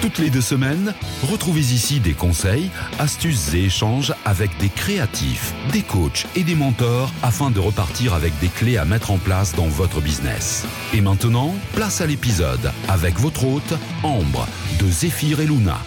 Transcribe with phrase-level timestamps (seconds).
[0.00, 0.94] Toutes les deux semaines,
[1.30, 7.12] retrouvez ici des conseils, astuces et échanges avec des créatifs, des coachs et des mentors
[7.22, 10.64] afin de repartir avec des clés à mettre en place dans votre business.
[10.94, 14.48] Et maintenant, place à l'épisode avec votre hôte, Ambre,
[14.80, 15.78] de Zéphyr et Luna.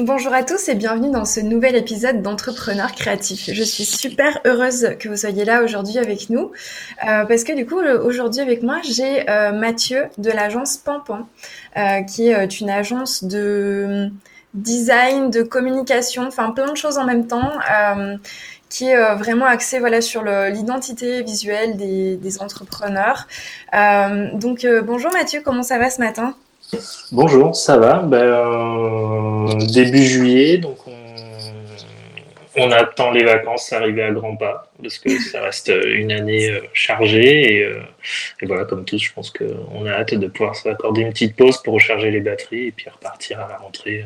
[0.00, 3.50] Bonjour à tous et bienvenue dans ce nouvel épisode d'Entrepreneurs créatifs.
[3.52, 6.52] Je suis super heureuse que vous soyez là aujourd'hui avec nous
[7.04, 11.26] euh, parce que du coup aujourd'hui avec moi j'ai euh, Mathieu de l'agence Pampan
[11.76, 14.08] euh, qui est une agence de
[14.54, 17.50] design, de communication, enfin plein de choses en même temps
[18.68, 23.26] qui est vraiment axée voilà sur l'identité visuelle des, des entrepreneurs.
[23.72, 26.36] donc bonjour Mathieu, comment ça va ce matin?
[27.12, 28.00] Bonjour, ça va?
[28.00, 30.76] Ben, euh, Début juillet, donc
[32.56, 36.60] on, attend les vacances arriver à grands pas, parce que ça reste une année euh,
[36.74, 37.64] chargée.
[37.64, 37.80] Euh,
[38.42, 41.62] et, voilà, comme tous, je pense qu'on a hâte de pouvoir s'accorder une petite pause
[41.62, 44.04] pour recharger les batteries et puis repartir à la rentrée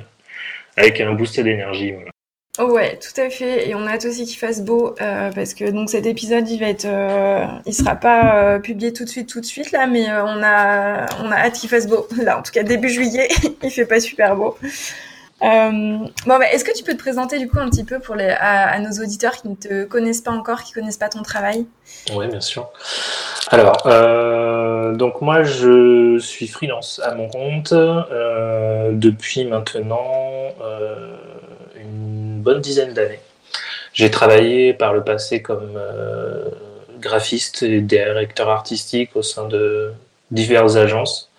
[0.77, 1.95] avec un boost d'énergie.
[1.97, 2.12] Oh
[2.59, 3.69] ouais, tout à fait.
[3.69, 6.61] Et on a hâte aussi qu'il fasse beau euh, parce que donc cet épisode, il
[6.61, 9.87] va être, euh, il sera pas euh, publié tout de suite, tout de suite là,
[9.87, 12.07] mais on a, on a hâte qu'il fasse beau.
[12.23, 13.29] Là, en tout cas début juillet,
[13.63, 14.57] il fait pas super beau.
[15.41, 18.29] bon, bah, est-ce que tu peux te présenter du coup un petit peu pour les,
[18.29, 21.67] à, nos auditeurs qui ne te connaissent pas encore, qui connaissent pas ton travail?
[22.15, 22.71] Oui, bien sûr.
[23.49, 23.83] Alors,
[24.95, 30.05] donc moi, je suis freelance à mon compte depuis maintenant
[32.43, 33.21] bonne dizaine d'années.
[33.93, 36.49] J'ai travaillé par le passé comme euh,
[36.99, 39.93] graphiste et directeur artistique au sein de
[40.31, 41.31] diverses agences.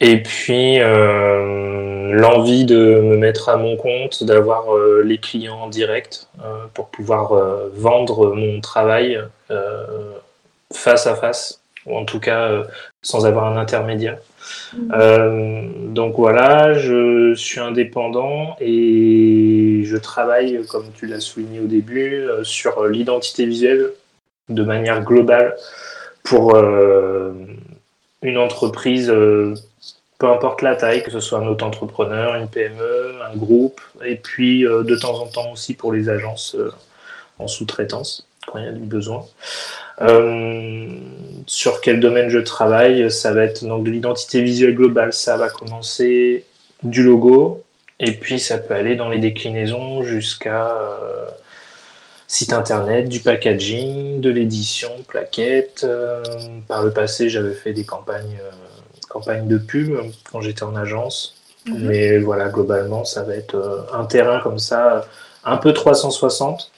[0.00, 5.68] Et puis euh, l'envie de me mettre à mon compte, d'avoir euh, les clients en
[5.68, 6.28] direct
[6.74, 7.32] pour pouvoir
[7.74, 9.18] vendre mon travail
[10.72, 12.62] face à face, ou en tout cas
[13.02, 14.18] sans avoir un intermédiaire.
[14.92, 22.14] Euh, donc voilà, je suis indépendant et je travaille, comme tu l'as souligné au début,
[22.14, 23.90] euh, sur l'identité visuelle
[24.48, 25.56] de manière globale
[26.22, 27.32] pour euh,
[28.22, 29.08] une entreprise,
[30.18, 34.62] peu importe la taille, que ce soit un auto-entrepreneur, une PME, un groupe, et puis
[34.62, 36.56] de temps en temps aussi pour les agences
[37.38, 39.24] en sous-traitance quand il y a du besoin.
[40.02, 40.88] Euh,
[41.46, 45.12] sur quel domaine je travaille, ça va être donc de l'identité visuelle globale.
[45.12, 46.44] Ça va commencer
[46.82, 47.62] du logo,
[47.98, 51.26] et puis ça peut aller dans les déclinaisons jusqu'à euh,
[52.26, 55.84] site internet, du packaging, de l'édition, plaquettes.
[55.84, 56.22] Euh,
[56.68, 58.38] par le passé, j'avais fait des campagnes,
[59.08, 59.96] campagnes de pub
[60.30, 61.36] quand j'étais en agence.
[61.66, 61.86] Mhm.
[61.86, 65.06] Mais voilà, globalement, ça va être un terrain comme ça,
[65.44, 66.70] un peu 360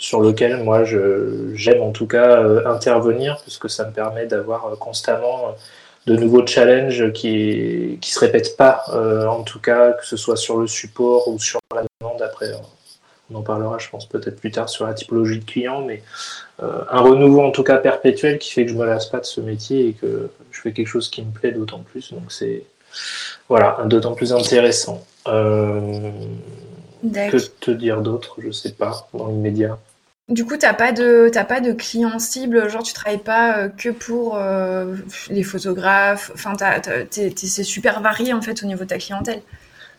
[0.00, 4.74] sur lequel moi j'aime en tout cas euh, intervenir puisque ça me permet d'avoir euh,
[4.74, 5.52] constamment euh,
[6.06, 8.84] de nouveaux challenges qui qui se répètent pas
[9.28, 12.22] en tout cas que ce soit sur le support ou sur la demande.
[12.22, 12.50] Après
[13.30, 16.02] on en parlera je pense peut-être plus tard sur la typologie de client mais
[16.60, 19.42] un renouveau en tout cas perpétuel qui fait que je me lasse pas de ce
[19.42, 22.10] métier et que je fais quelque chose qui me plaît d'autant plus.
[22.14, 22.64] Donc c'est
[23.50, 25.04] voilà d'autant plus intéressant.
[27.02, 28.36] Que te dire d'autre?
[28.38, 29.78] Je sais pas dans l'immédiat
[30.30, 33.68] du coup, t'as pas de t'as pas de clients cible, genre tu travailles pas euh,
[33.68, 34.94] que pour euh,
[35.28, 36.30] les photographes.
[36.34, 36.54] Enfin,
[37.10, 39.42] c'est super varié en fait au niveau de ta clientèle.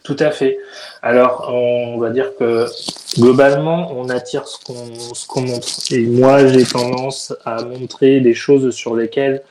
[0.03, 0.57] Tout à fait.
[1.03, 2.65] Alors, on va dire que
[3.19, 4.57] globalement, on attire ce
[5.27, 5.67] qu'on montre.
[5.91, 9.43] Et moi, j'ai tendance à montrer des choses sur lesquelles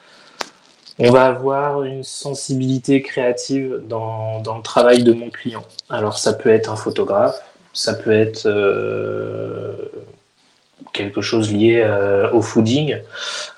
[0.99, 5.65] on va avoir une sensibilité créative dans, dans le travail de mon client.
[5.89, 7.41] Alors, ça peut être un photographe,
[7.73, 9.60] ça peut être euh,
[11.11, 12.99] quelque chose lié euh, au fooding,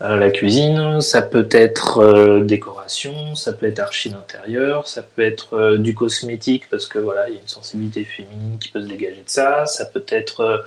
[0.00, 1.00] à la cuisine.
[1.00, 5.94] Ça peut être euh, décoration, ça peut être archi d'intérieur, ça peut être euh, du
[5.94, 9.30] cosmétique parce que voilà, il y a une sensibilité féminine qui peut se dégager de
[9.30, 9.66] ça.
[9.66, 10.64] Ça peut être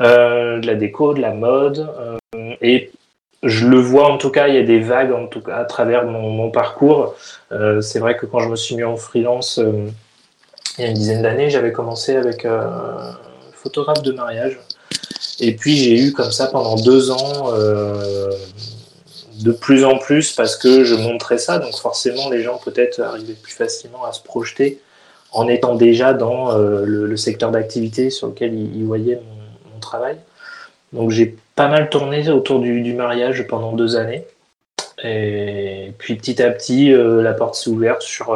[0.00, 1.88] de la déco, de la mode.
[2.60, 2.90] et
[3.42, 5.64] je le vois en tout cas, il y a des vagues en tout cas à
[5.64, 7.14] travers mon, mon parcours.
[7.80, 9.58] C'est vrai que quand je me suis mis en freelance
[10.78, 13.16] il y a une dizaine d'années, j'avais commencé avec un
[13.54, 14.58] photographe de mariage
[15.40, 18.30] et puis j'ai eu comme ça pendant deux ans euh,
[19.42, 23.34] de plus en plus parce que je montrais ça, donc forcément les gens peut-être arrivaient
[23.34, 24.80] plus facilement à se projeter
[25.32, 30.16] en étant déjà dans euh, le, secteur d'activité sur lequel ils, voyaient mon, travail.
[30.92, 34.24] Donc j'ai pas mal tourné autour du, mariage pendant deux années.
[35.04, 38.32] Et puis petit à petit, la porte s'est ouverte sur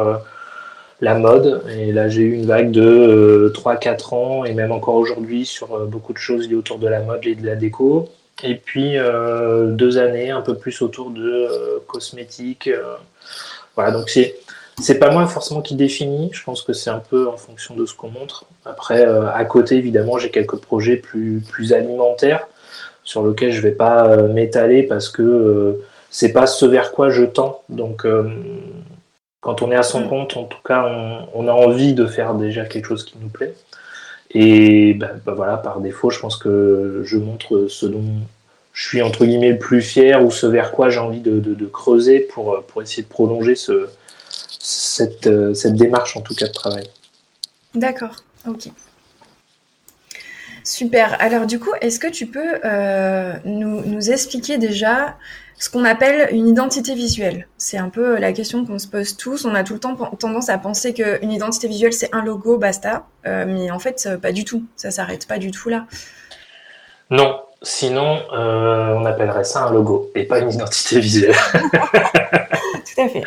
[1.01, 1.63] la mode.
[1.77, 6.13] Et là, j'ai eu une vague de 3-4 ans, et même encore aujourd'hui, sur beaucoup
[6.13, 8.09] de choses liées autour de la mode et de la déco.
[8.43, 11.47] Et puis deux années, un peu plus autour de
[11.87, 12.69] cosmétiques.
[13.75, 14.35] voilà, donc c'est
[14.81, 17.85] c'est pas moi forcément qui définit, je pense que c'est un peu en fonction de
[17.85, 18.45] ce qu'on montre.
[18.65, 21.43] Après, euh, à côté, évidemment, j'ai quelques projets plus,
[21.73, 22.47] alimentaires
[23.03, 27.09] sur lesquels je vais pas euh, m'étaler parce que euh, c'est pas ce vers quoi
[27.09, 27.61] je tends.
[27.69, 28.05] Donc,
[29.41, 30.09] quand on est à son mm.
[30.09, 30.85] compte, en tout cas,
[31.33, 33.55] on, a envie de faire déjà quelque chose qui nous plaît.
[34.33, 38.05] Et bah, bah, voilà, par défaut, je pense que je montre ce dont
[38.73, 41.65] je suis entre guillemets le plus fier ou ce vers quoi j'ai envie de, de,
[41.65, 43.89] creuser pour, pour essayer de prolonger ce,
[44.59, 46.87] cette, euh, cette démarche en tout cas de travail.
[47.75, 48.69] D'accord, ok.
[50.63, 51.15] Super.
[51.19, 55.17] Alors du coup, est-ce que tu peux euh, nous, nous, expliquer déjà
[55.57, 57.47] ce qu'on appelle une identité visuelle?
[57.57, 59.45] C'est un peu la question qu'on se pose tous.
[59.45, 63.05] On a tout le temps tendance à penser qu'une identité visuelle, c'est un logo, basta.
[63.25, 64.63] Euh, mais en fait, pas du tout.
[64.75, 65.85] Ça s'arrête pas du tout là.
[67.09, 71.35] Non, sinon, on appellerait ça un logo et pas une identité visuelle.
[72.95, 73.23] tout à fait.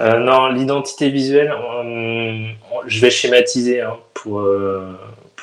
[0.00, 2.46] Euh, non, l'identité visuelle, euh,
[2.86, 4.92] je vais schématiser hein, pour, euh,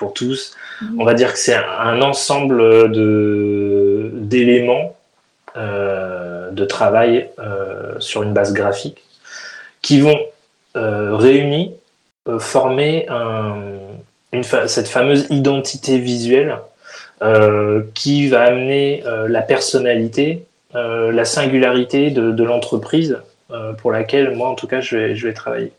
[0.01, 0.55] pour tous.
[0.81, 0.99] Mhm.
[0.99, 4.95] On va dire que c'est un ensemble de, d'éléments
[5.55, 7.29] de travail
[7.99, 8.99] sur une base graphique
[9.81, 10.19] qui vont
[10.75, 11.73] réunis
[12.39, 13.05] former
[14.31, 16.57] une cette fameuse identité visuelle
[17.93, 23.19] qui va amener la personnalité, la singularité de l'entreprise
[23.51, 25.73] euh, pour laquelle moi en tout cas je vais, je vais travailler.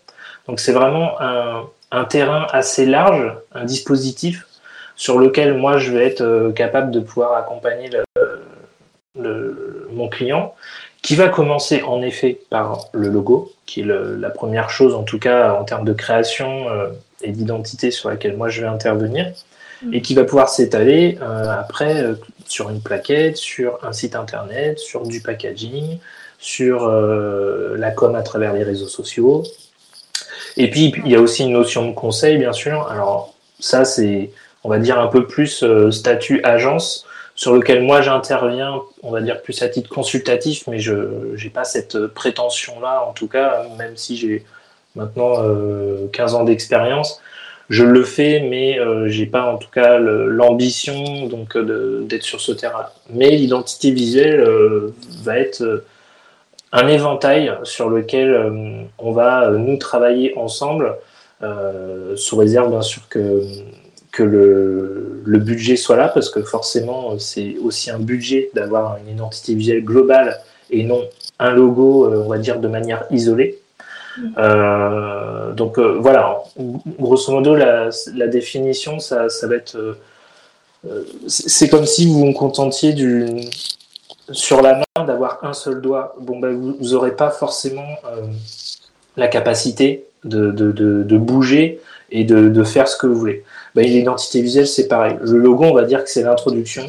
[0.46, 4.47] Donc c'est vraiment un, un, terrain assez large, un dispositif
[4.97, 7.91] sur lequel moi je vais être euh, capable de pouvoir accompagner
[9.19, 10.55] le, mon client,
[11.03, 15.19] qui va commencer en effet par le logo, qui est la première chose en tout
[15.19, 16.89] cas en termes de création euh,
[17.23, 19.33] et d'identité sur laquelle moi je vais intervenir,
[19.83, 19.94] mm.
[19.94, 22.15] et qui va pouvoir s'étaler après
[22.47, 25.99] sur une plaquette, sur un site internet, sur du packaging,
[26.43, 29.44] sur euh, la com à travers les réseaux sociaux.
[30.56, 32.87] Et puis, il y a aussi une notion de conseil, bien sûr.
[32.88, 34.31] Alors, ça, c'est,
[34.64, 39.22] on va dire, un peu plus euh, statut agence, sur lequel moi j'interviens, on va
[39.22, 40.93] dire, plus à titre consultatif, mais je
[41.43, 44.44] n'ai pas cette prétention-là, en tout cas, même si j'ai
[44.94, 45.37] maintenant
[46.12, 47.20] 15 euh, ans d'expérience.
[47.70, 52.87] Je le fais, mais j'ai pas en tout cas l'ambition donc d'être sur ce terrain.
[53.08, 54.46] Mais l'identité visuelle
[55.22, 55.82] va être
[56.72, 60.96] un éventail sur lequel euh, on va euh, nous travailler ensemble,
[61.42, 63.42] euh, sous réserve bien sûr que,
[64.10, 69.14] que le, le, budget soit là, parce que forcément c'est aussi un budget d'avoir une
[69.14, 70.40] identité visuelle globale
[70.70, 71.02] et non
[71.38, 73.58] un logo, on va dire, de manière isolée.
[74.36, 76.38] donc voilà,
[77.00, 79.96] grosso modo, la, la définition, ça, ça, va être.
[81.26, 83.40] c'est comme si vous vous contentiez du,
[84.32, 88.26] sur la main d'avoir un seul doigt, bon, ben, vous n'aurez pas forcément euh,
[89.17, 91.81] la capacité de, bouger
[92.11, 93.44] et de, faire ce que vous voulez.
[93.75, 95.17] Ben, L'identité visuelle, c'est pareil.
[95.20, 96.84] Le logo, on va dire que c'est l'introduction,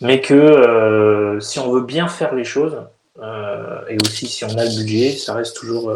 [0.00, 2.76] mais que euh, si on veut bien faire les choses,
[3.22, 5.92] euh, et aussi si on a le budget, ça reste toujours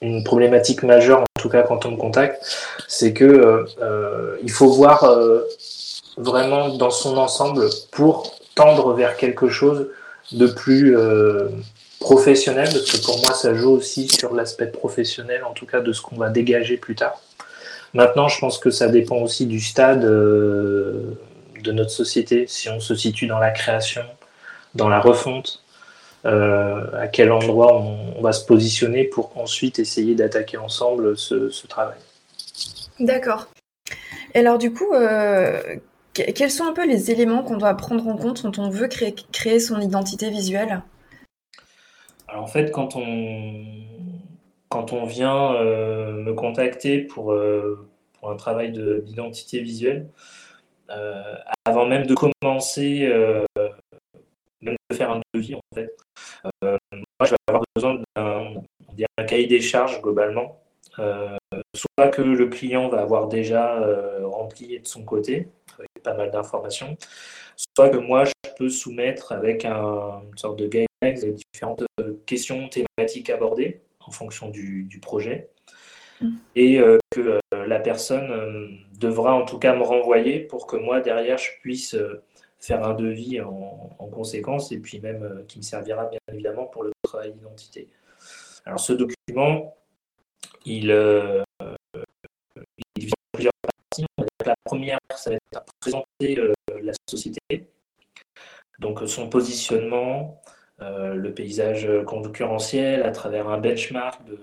[0.00, 2.44] une problématique majeure, en tout cas quand on me contacte,
[2.88, 3.64] c'est que
[4.42, 5.06] il faut voir
[6.16, 9.88] vraiment dans son ensemble pour tendre vers quelque chose
[10.32, 11.48] de plus euh,
[12.00, 15.92] professionnel, parce que pour moi, ça joue aussi sur l'aspect professionnel, en tout cas de
[15.92, 17.20] ce qu'on va dégager plus tard.
[17.94, 21.18] Maintenant, je pense que ça dépend aussi du stade euh,
[21.62, 24.02] de notre société, si on se situe dans la création,
[24.74, 25.62] dans la refonte,
[26.24, 31.66] euh, à quel endroit on, va se positionner pour ensuite essayer d'attaquer ensemble ce, ce
[31.66, 31.98] travail.
[33.00, 33.48] D'accord.
[34.34, 34.94] Et alors du coup,
[36.12, 39.60] quels sont un peu les éléments qu'on doit prendre en compte quand on veut créer,
[39.60, 40.82] son identité visuelle?
[42.28, 43.64] Alors en fait, quand on,
[44.68, 47.88] quand on vient euh, me contacter pour, euh,
[48.18, 50.08] pour un travail d'identité visuelle,
[50.90, 53.08] euh, avant même de commencer,
[54.60, 55.96] même de faire un devis, en fait,
[56.62, 56.78] moi
[57.22, 60.60] je vais avoir besoin d'un cahier des charges globalement.
[60.96, 63.80] soit que le client va avoir déjà
[64.22, 65.48] rempli de son côté,
[66.02, 66.96] pas mal d'informations,
[67.76, 72.68] soit que moi je peux soumettre avec un, une sorte de guidelines différentes euh, questions
[72.68, 75.50] thématiques abordées en fonction du, projet,
[76.20, 76.28] mm.
[76.56, 77.20] et euh, que
[77.54, 81.96] euh, la personne devra en tout cas me renvoyer pour que moi derrière je puisse
[82.58, 86.92] faire un devis en, conséquence et puis même qui me servira bien évidemment pour le
[87.02, 87.88] travail d'identité.
[88.66, 89.74] Alors ce document,
[90.66, 90.92] il.
[94.44, 96.36] La première, ça va être à présenter
[96.82, 97.68] la société,
[98.78, 100.40] donc son positionnement,
[100.80, 104.38] le paysage concurrentiel à travers un benchmark de,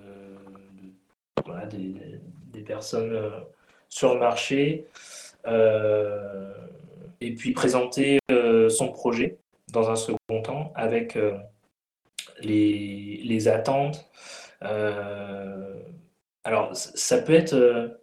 [1.68, 3.29] des, personnes euh,
[3.88, 4.86] sur le marché,
[5.48, 6.53] euh,
[7.22, 9.38] et puis présenter euh, son projet
[9.72, 11.18] dans un second temps avec
[12.41, 14.10] les, les, attentes.
[16.44, 17.99] alors, ça peut être,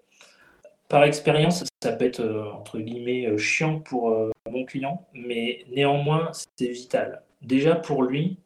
[0.88, 2.24] par expérience, ça peut être
[2.54, 4.12] entre guillemets chiant pour
[4.50, 7.22] mon client, mais néanmoins, c'est vital.
[7.42, 8.38] Déjà pour lui,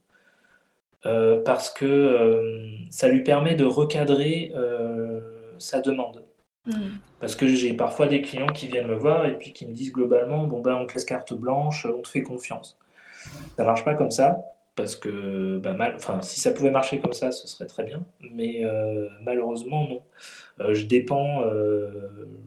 [1.07, 5.21] euh, parce que euh, ça lui permet de recadrer euh,
[5.59, 6.25] sa demande.
[6.67, 6.99] Hmm.
[7.21, 9.93] Parce que j'ai parfois des clients qui viennent me voir et puis qui me disent
[9.93, 12.77] globalement bon ben on te laisse carte blanche, on te fait confiance.
[13.57, 14.43] Ça marche pas comme ça
[14.81, 18.63] parce que bah, mal, si ça pouvait marcher comme ça, ce serait très bien, mais
[19.23, 20.03] malheureusement non.
[20.73, 21.43] je dépends,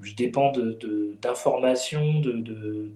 [0.01, 0.51] je dépends
[1.21, 2.89] d'informations, de, de,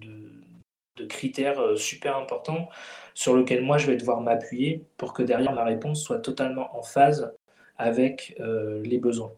[0.96, 2.68] de, critères super importants
[3.14, 6.82] sur lequel moi je vais devoir m'appuyer pour que derrière ma réponse soit totalement en
[6.82, 7.32] phase
[7.78, 9.32] avec euh, les besoins.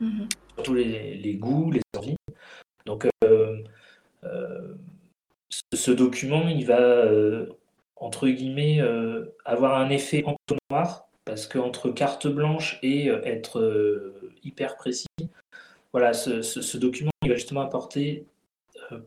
[0.00, 0.28] Mhm.
[0.54, 2.16] Surtout les, goûts, les envies.
[2.84, 3.62] Donc euh,
[4.24, 4.74] euh,
[5.72, 7.06] ce, document, il va,
[8.00, 8.80] entre guillemets,
[9.44, 14.14] avoir un effet entonnoir, parce qu'entre carte blanche et être
[14.44, 15.06] hyper précis,
[15.92, 18.24] voilà, ce, ce, document, il va justement apporter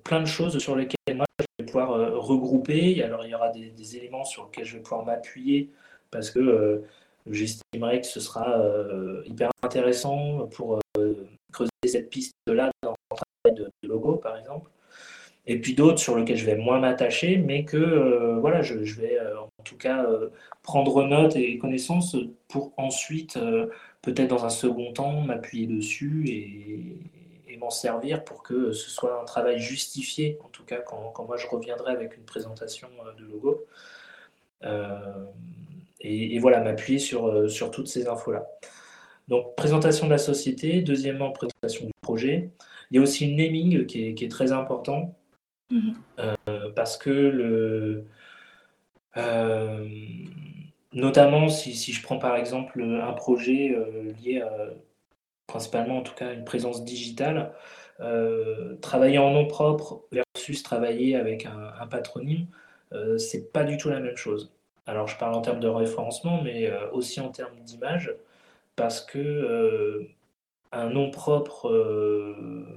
[0.03, 1.25] plein de choses sur lesquelles moi
[1.71, 3.03] pouvoir euh, regrouper.
[3.03, 5.69] Alors, il y aura des, éléments sur lesquels je vais pouvoir m'appuyer
[6.09, 6.85] parce que euh,
[7.27, 10.79] j'estimerais que ce sera euh, hyper intéressant pour
[11.51, 14.69] creuser cette piste-là dans le travail de, logo, par exemple.
[15.47, 19.17] Et puis d'autres sur lesquels je vais moins m'attacher, mais que voilà, je, vais
[19.59, 20.05] en tout cas
[20.61, 22.15] prendre note et connaissance
[22.47, 23.39] pour ensuite,
[24.01, 26.99] peut-être dans un second temps, m'appuyer dessus et,
[27.61, 31.47] m'en servir pour que ce soit un travail justifié, en tout cas quand, moi je
[31.47, 33.65] reviendrai avec une présentation euh, de logo.
[34.63, 35.25] Euh,
[35.99, 38.47] et, voilà, m'appuyer sur, euh, sur toutes ces infos-là.
[39.27, 42.49] Donc, présentation de la société, deuxièmement, présentation du projet.
[42.89, 45.15] Il y a aussi le naming qui est très important
[45.71, 46.73] mhm.
[46.75, 48.05] parce que le.
[50.93, 53.75] notamment si, si, je prends par exemple un projet
[54.21, 54.51] lié à
[55.51, 57.53] principalement en tout cas une présence digitale.
[57.99, 62.47] Euh, travailler en nom propre versus travailler avec un, patronyme,
[62.93, 64.51] euh, c'est pas du tout la même chose.
[64.87, 68.15] Alors je parle en termes de référencement, mais euh, aussi en termes d'image,
[68.75, 70.07] parce que
[70.71, 71.69] un nom propre,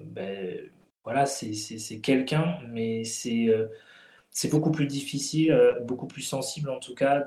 [0.04, 0.58] ben,
[1.04, 3.48] voilà, c'est quelqu'un, mais c'est
[4.30, 7.24] c'est beaucoup plus difficile, beaucoup plus sensible en tout cas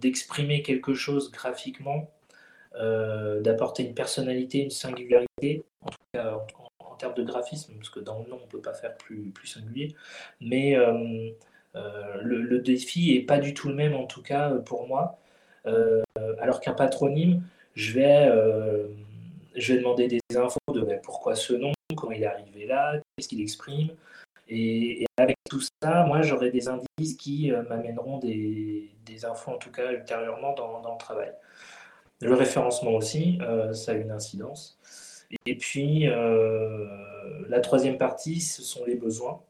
[0.00, 2.10] d'exprimer de, quelque chose graphiquement
[2.76, 6.38] euh, d'apporter une personnalité, une singularité, en tout cas
[6.78, 9.32] en, termes de graphisme, parce que dans le nom, on ne peut pas faire plus,
[9.44, 9.96] singulier.
[10.40, 11.30] Mais euh,
[11.74, 15.18] euh, le, défi n'est pas du tout le même, en tout cas pour moi.
[16.40, 17.42] alors qu'un patronyme,
[17.74, 18.30] je vais,
[19.56, 23.28] je vais demander des infos ben, pourquoi ce nom, comment il est arrivé là, qu'est-ce
[23.28, 23.90] qu'il exprime.
[24.48, 28.90] Et, avec tout ça, moi, j'aurai des indices qui m'amèneront des,
[29.24, 31.32] infos, en tout cas ultérieurement, dans, le travail.
[32.20, 34.78] Le référencement aussi, euh, ça a une incidence.
[35.46, 36.86] Et puis, euh,
[37.48, 39.40] la troisième partie, ce sont les besoins.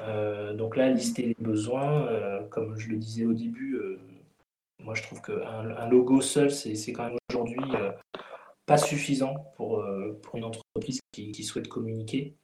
[0.00, 2.08] Euh, donc là, lister les besoins,
[2.50, 3.80] comme je le disais au début,
[4.80, 7.58] moi je trouve qu'un un logo seul, c'est quand même aujourd'hui
[8.66, 9.84] pas suffisant pour,
[10.22, 12.34] pour une entreprise qui, souhaite communiquer.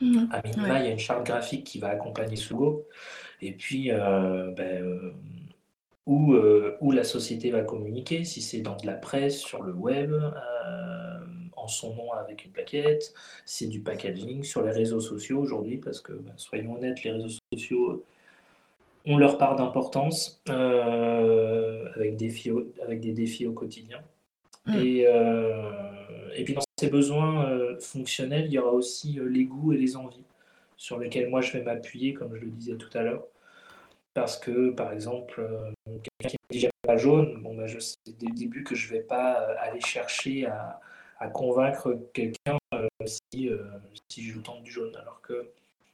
[0.00, 0.28] Mmh.
[0.32, 2.88] à minima, il y a une charte graphique qui va accompagner logo.
[3.42, 5.12] Et puis, ben,
[6.10, 9.72] où, euh, où la société va communiquer, si c'est dans de la presse, sur le
[9.72, 11.18] web, euh,
[11.56, 13.14] en son nom avec une plaquette,
[13.44, 17.38] c'est du packaging sur les réseaux sociaux aujourd'hui, parce que, ben, soyons honnêtes, les réseaux
[17.52, 18.04] sociaux
[19.06, 22.20] ont leur part d'importance euh, avec,
[22.82, 24.02] avec des défis au quotidien.
[24.70, 24.78] Mm.
[24.78, 25.06] Et,
[26.36, 30.24] et puis dans ces besoins fonctionnels, il y aura aussi les goûts et les envies
[30.76, 33.24] sur lesquels moi je vais m'appuyer, comme je le disais tout à l'heure
[34.14, 37.96] parce que, par exemple, euh, quelqu'un qui dit j'aime pas jaune, bon, ben, je sais
[38.06, 40.80] dès le début que je ne vais pas euh, aller chercher à,
[41.34, 43.50] convaincre quelqu'un euh, si,
[44.08, 44.94] si je tente du jaune.
[44.96, 45.50] Alors que,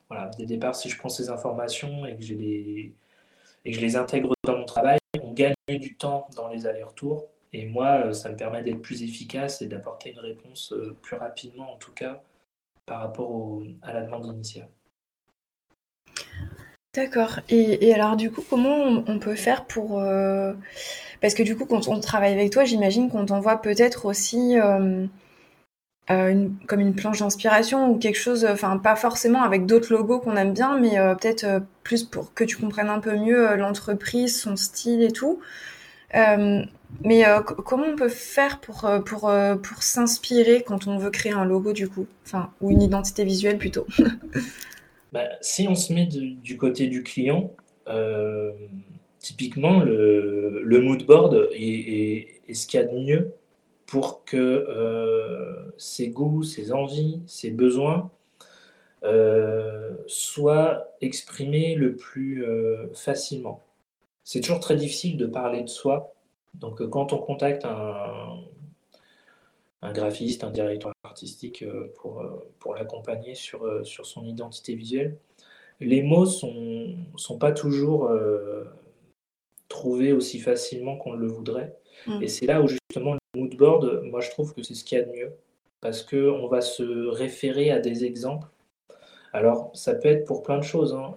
[0.09, 2.93] voilà, dès le départ, si je prends ces informations et que, les,
[3.65, 7.29] et que je les intègre dans mon travail, on gagne du temps dans les allers-retours.
[7.53, 11.77] Et moi, ça me permet d'être plus efficace et d'apporter une réponse plus rapidement, en
[11.77, 12.23] tout cas,
[12.87, 14.69] par rapport à la demande initiale.
[16.97, 17.41] D'accord.
[17.51, 20.01] Et, alors du coup, comment on, peut faire pour...
[20.01, 20.55] Euh,
[21.21, 25.05] parce que du coup, quand on travaille avec toi, j'imagine qu'on t'envoie peut-être aussi euh,
[26.11, 30.37] euh, comme une planche d'inspiration ou quelque chose, enfin pas forcément avec d'autres logos qu'on
[30.37, 35.03] aime bien, mais peut-être plus pour que tu comprennes un peu mieux l'entreprise, son style
[35.03, 35.41] et tout.
[36.15, 37.25] Mais
[37.65, 39.31] comment on peut faire pour, pour,
[39.63, 42.07] pour s'inspirer quand on veut créer un logo du coup?
[42.25, 43.87] Enfin, ou une identité visuelle plutôt
[45.13, 47.55] Bah, si on se met du côté du client,
[47.89, 48.53] euh,
[49.19, 53.33] typiquement, le, le mood board est, ce qu'il y a de mieux
[53.87, 58.11] pour que euh, ses goûts, ses envies, ses besoins
[59.05, 62.45] euh, soient exprimés le plus
[62.95, 63.63] facilement.
[64.27, 66.13] C'est toujours très difficile de parler de soi.
[66.55, 68.41] Donc, quand on contacte un,
[69.83, 74.75] un graphiste, un directeur artistique euh, pour, euh, pour l'accompagner sur, euh, sur son identité
[74.75, 75.17] visuelle.
[75.79, 78.11] Les mots ne sont, sont pas toujours
[79.69, 81.77] trouvés aussi facilement qu'on le voudrait.
[82.07, 82.23] Mm.
[82.23, 84.99] Et c'est là où justement le mood board, moi je trouve que c'est ce qu'il
[84.99, 85.33] y a de mieux.
[85.83, 88.49] Parce qu'on va se référer à des exemples.
[89.35, 90.95] Alors ça peut être pour plein de choses.
[90.95, 91.15] Hein.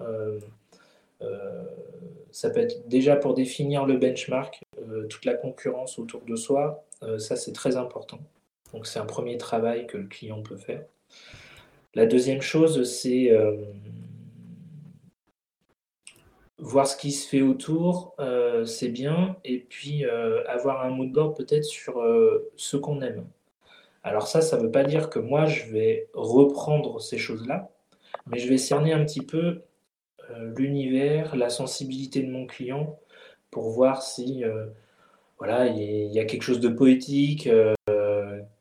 [2.32, 4.62] Ça peut être déjà pour définir le benchmark,
[5.10, 6.86] toute la concurrence autour de soi.
[7.18, 8.20] ça c'est très important.
[8.74, 10.84] Donc c'est un premier travail que le client peut faire.
[11.96, 13.58] La deuxième chose, c'est euh,
[16.60, 21.12] voir ce qui se fait autour, euh, c'est bien, et puis euh, avoir un mood
[21.12, 22.04] board peut-être sur
[22.56, 23.26] ce qu'on aime.
[24.04, 27.70] Alors ça, ça ne veut pas dire que moi, je vais reprendre ces choses-là,
[28.28, 29.64] mais je vais cerner un petit peu
[30.56, 33.00] l'univers, la sensibilité de mon client
[33.52, 34.44] pour voir si
[35.38, 37.50] voilà, il y a quelque chose de poétique,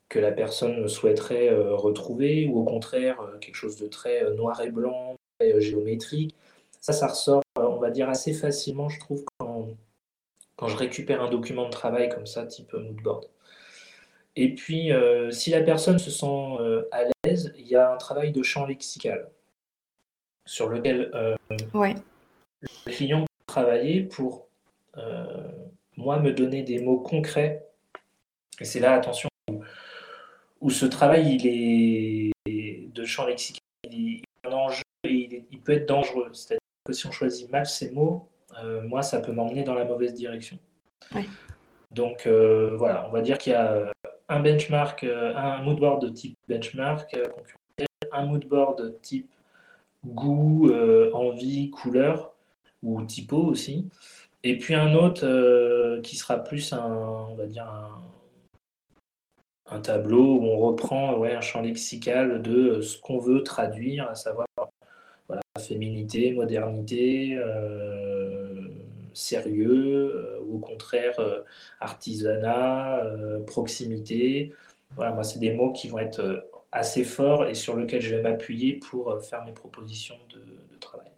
[0.08, 4.34] que la personne souhaiterait euh, retrouver, ou au contraire euh, quelque chose de très euh,
[4.34, 6.34] noir et blanc, très géométrique.
[6.80, 9.68] Ça, ça ressort, on va dire, assez facilement, je trouve, quand,
[10.56, 13.26] quand je récupère un document de travail comme ça, type moodboard.
[14.36, 14.92] Et puis,
[15.30, 19.28] si la personne se sent à l'aise, il y a un travail de champ lexical
[20.48, 21.10] sur lequel
[21.74, 21.94] ouais.
[22.62, 24.48] le client peut travailler pour,
[25.96, 27.66] moi, me donner des mots concrets.
[28.60, 29.28] Et c'est là, attention,
[30.60, 35.72] où ce travail il est de champ lexical, il est un enjeu et il, peut
[35.72, 36.30] être dangereux.
[36.32, 38.28] C'est-à-dire que si on choisit mal ces mots,
[38.62, 40.58] euh, moi, ça peut m'emmener dans la mauvaise direction.
[41.90, 43.92] Donc euh, voilà, on va dire qu'il y a
[44.28, 47.16] un benchmark, euh, un moodboard de type benchmark
[48.12, 49.30] un moodboard de type
[50.06, 50.70] goût,
[51.12, 52.34] envie, couleur
[52.82, 53.88] ou typo aussi,
[54.44, 57.36] et puis un autre qui sera plus un,
[59.82, 64.46] tableau où on reprend un champ lexical de ce qu'on veut traduire, à savoir
[65.28, 68.68] voilà, féminité, modernité, euh,
[69.12, 71.42] sérieux, euh, ou au contraire euh,
[71.80, 73.02] artisanat,
[73.46, 74.54] proximité.
[74.96, 78.22] Voilà, moi, c'est des mots qui vont être assez forts et sur lesquels je vais
[78.22, 81.08] m'appuyer pour faire mes propositions de, de travail.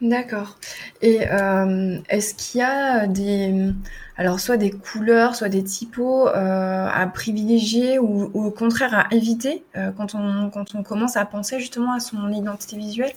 [0.00, 0.58] D'accord.
[1.00, 3.72] Et euh, est-ce qu'il y a des,
[4.16, 9.64] alors soit des couleurs, soit des typos euh, à privilégier ou, au contraire à éviter
[9.76, 13.12] euh, quand, on, quand on commence à penser justement à son identité visuelle?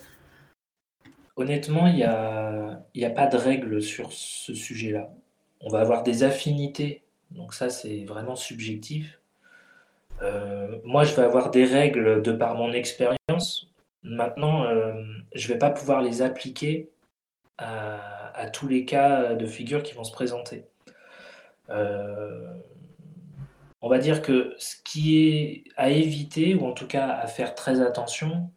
[1.35, 5.09] Honnêtement, il n'y a, a pas de règle sur ce sujet-là.
[5.59, 9.19] On va avoir des affinités, donc ça c'est vraiment subjectif.
[10.83, 13.67] Moi, je vais avoir des règles de par mon expérience.
[14.05, 14.93] Maintenant, euh,
[15.33, 16.89] je ne vais pas pouvoir les appliquer
[17.57, 20.65] à, tous les cas de figure qui vont se présenter.
[21.69, 22.53] Euh,
[23.81, 27.55] on va dire que ce qui est à éviter, ou en tout cas à faire
[27.55, 28.51] très attention,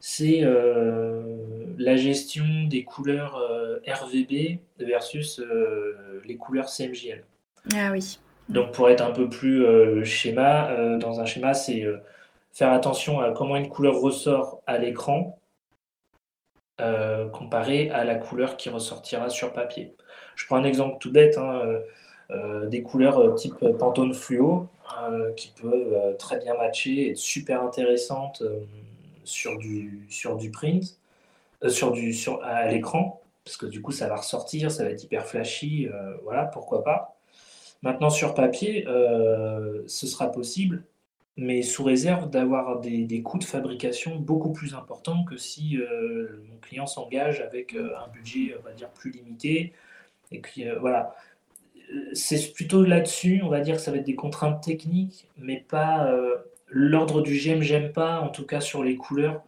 [0.00, 1.22] c'est euh,
[1.78, 3.40] la gestion des couleurs
[3.86, 5.40] RVB versus
[6.24, 7.24] les couleurs CMJL.
[7.74, 8.18] Ah oui.
[8.48, 11.84] Donc pour être un peu plus schéma, dans un schéma, c'est
[12.52, 15.38] faire attention à comment une couleur ressort à l'écran
[16.80, 19.94] euh, comparé à la couleur qui ressortira sur papier.
[20.34, 21.80] Je prends un exemple tout bête, hein, euh,
[22.32, 24.68] euh, des couleurs type Pantone fluo
[25.36, 28.42] qui peuvent très bien matcher, être super intéressantes
[29.24, 30.98] sur, du, sur du print,
[31.68, 35.02] sur du, sur, à l'écran, parce que du coup ça va ressortir, ça va être
[35.02, 35.88] hyper flashy,
[36.22, 37.16] voilà, pourquoi pas.
[37.84, 38.84] Maintenant sur papier,
[39.86, 40.84] ce sera possible,
[41.36, 46.58] mais sous réserve d'avoir des, coûts de fabrication beaucoup plus importants que si euh, mon
[46.58, 49.72] client s'engage avec euh, un budget, on va dire, plus limité.
[50.30, 51.14] Et puis euh, voilà,
[52.12, 56.10] c'est plutôt là-dessus, on va dire que ça va être des contraintes techniques, mais pas
[56.68, 59.42] l'ordre du j'aime, j'aime pas, en tout cas sur les couleurs.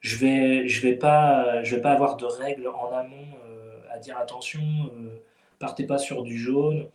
[0.00, 3.26] je vais, je vais pas, vais pas avoir de règles en amont
[3.90, 4.62] à dire attention,
[5.58, 6.88] partez pas sur du jaune,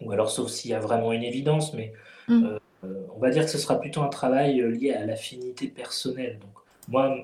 [0.00, 1.92] ou alors sauf s'il y a vraiment une évidence, mais
[2.28, 2.56] mm.
[2.82, 6.38] on va dire que ce sera plutôt un travail lié à l'affinité personnelle.
[6.40, 6.52] Donc
[6.88, 7.16] moi,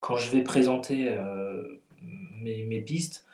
[0.00, 1.16] quand je vais présenter
[2.40, 3.26] mes, mes pistes,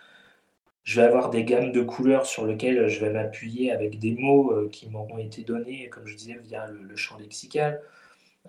[0.84, 4.52] je vais avoir des gammes de couleurs sur lesquelles je vais m'appuyer avec des mots
[4.52, 7.80] euh, qui m'auront été donnés, comme je disais, via le, champ lexical.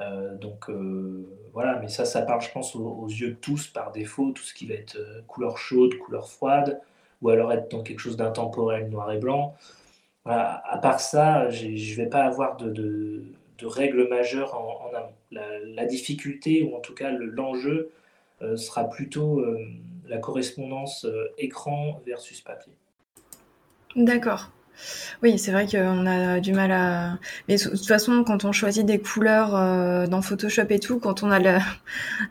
[0.01, 3.91] Euh, donc euh, voilà, mais ça, ça parle, je pense, aux, yeux de tous par
[3.91, 6.81] défaut, tout ce qui va être couleur chaude, couleur froide,
[7.21, 9.55] ou alors être dans quelque chose d'intemporel, noir et blanc.
[10.25, 13.23] À part ça, je ne vais pas avoir de,
[13.61, 15.13] règles majeures en, amont.
[15.31, 17.91] La, difficulté, ou en tout cas l'enjeu,
[18.55, 19.43] sera plutôt
[20.07, 22.73] la correspondance euh, écran versus papier.
[23.95, 24.51] D'accord.
[25.21, 27.19] Oui, c'est vrai qu'on a du mal à.
[27.47, 31.21] Mais de toute façon, quand on choisit des couleurs euh, dans Photoshop et tout, quand
[31.21, 31.59] on a le,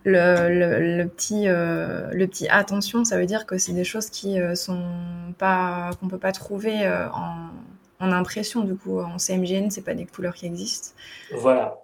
[1.06, 4.84] petit, euh, le petit attention, ça veut dire que c'est des choses qui sont
[5.38, 7.50] pas qu'on peut pas trouver en,
[8.02, 8.62] en, impression.
[8.62, 10.90] Du coup, en CMGN, c'est pas des couleurs qui existent.
[11.34, 11.78] Voilà.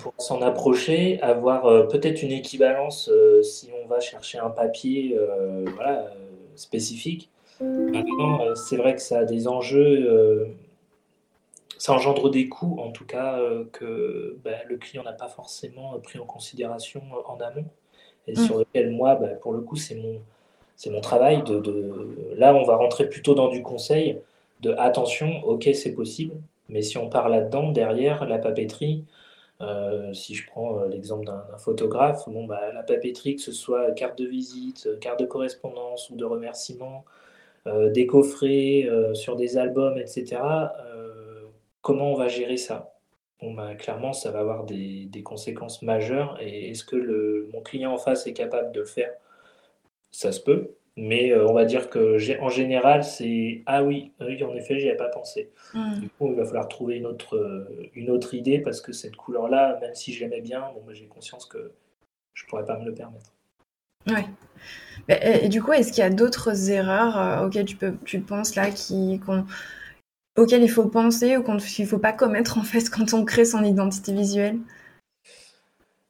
[0.00, 5.16] Pour s'en approcher, avoir euh, peut-être une équivalence euh, si on va chercher un papier
[5.16, 5.64] euh,
[6.56, 7.30] spécifique.
[7.60, 10.48] Maintenant, c'est vrai que ça a des enjeux,
[11.76, 13.40] ça engendre des coûts en tout cas
[13.72, 17.66] que bah, le client n'a pas forcément pris en considération en amont
[18.28, 18.36] et mm.
[18.36, 20.20] sur lequel moi, bah, pour le coup, c'est mon,
[20.76, 21.42] c'est mon travail.
[21.42, 24.20] De, de, Là, on va rentrer plutôt dans du conseil
[24.60, 26.34] de attention, ok, c'est possible,
[26.68, 29.04] mais si on part là-dedans, derrière, la papeterie,
[29.60, 33.92] euh, si je prends euh, l'exemple d'un photographe, bon, bah, la papeterie, que ce soit
[33.92, 37.04] carte de visite, euh, carte de correspondance ou de remerciement,
[37.92, 40.40] des coffrets sur des albums, etc.,
[41.82, 42.94] comment on va gérer ça?
[43.40, 46.38] Bon, bah, Clairement, ça va avoir des, conséquences majeures.
[46.40, 49.12] Et est-ce que le, mon client en face est capable de le faire?
[50.10, 50.77] Ça se peut.
[51.00, 54.88] Mais euh, on va dire que en général, c'est ah oui, oui, en effet, j'y
[54.88, 55.52] avais pas pensé.
[55.72, 56.00] Hmm.
[56.00, 59.14] Du coup, il va falloir trouver une autre, euh, une autre idée parce que cette
[59.14, 61.70] couleur-là, même si je l'aimais bien, bon, j'ai conscience que
[62.34, 63.32] je pourrais pas me le permettre.
[64.08, 64.24] Ouais.
[65.08, 68.56] Et, du coup, est-ce qu'il y a d'autres erreurs euh, auxquelles tu, peux, tu penses
[68.56, 69.20] là qui,
[70.36, 73.44] auxquelles il faut penser ou qu'il ne faut pas commettre en fait quand on crée
[73.44, 74.58] son identité visuelle?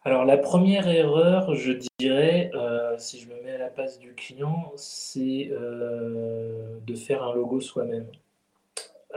[0.09, 4.15] Alors la première erreur, je dirais, euh, si je me mets à la place du
[4.15, 8.07] client, c'est euh, de faire un logo soi-même.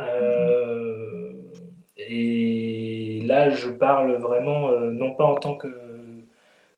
[0.01, 1.31] Euh,
[1.95, 5.69] et là, je parle vraiment, non pas en tant que,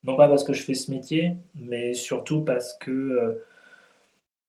[0.03, 3.41] non pas parce que je fais ce métier, mais surtout parce que,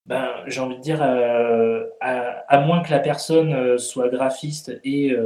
[0.05, 5.17] ben, j'ai envie de dire, à, moins que la personne soit graphiste et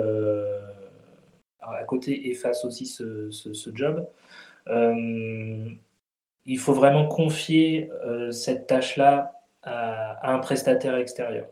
[1.61, 4.28] à côté et fasse aussi ce job, euh,
[4.69, 11.47] il faut vraiment confier euh, cette tâche-là à, un prestataire extérieur.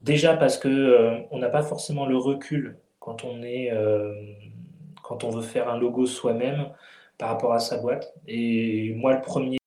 [0.00, 3.72] Déjà parce que euh, on n'a pas forcément le recul quand on est
[5.02, 6.70] quand on veut faire un logo soi-même
[7.18, 8.14] par rapport à sa boîte.
[8.28, 9.58] Et moi, le premier,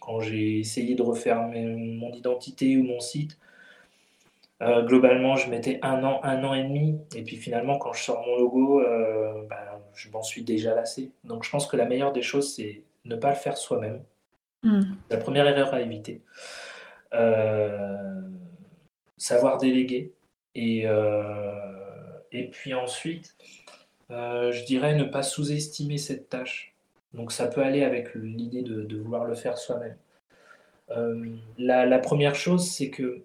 [0.00, 3.38] quand j'ai essayé de refaire mon identité ou mon site,
[4.60, 6.98] globalement, je mettais un an, un an et demi.
[7.14, 8.82] Et puis finalement, quand je sors mon logo,
[9.48, 11.10] bah, je m'en suis déjà lassé.
[11.24, 14.02] Donc je pense que la meilleure des choses, c'est ne pas le faire soi-même.
[14.62, 14.82] Hmm.
[15.10, 16.22] La première erreur à éviter.
[17.14, 18.20] Euh,
[19.16, 20.12] savoir déléguer.
[20.54, 21.54] Et, euh,
[22.32, 23.36] et puis ensuite,
[24.10, 26.74] euh, je dirais ne pas sous-estimer cette tâche.
[27.14, 29.96] Donc ça peut aller avec l'idée de, vouloir le faire soi-même.
[31.58, 33.22] La, la, première chose, c'est que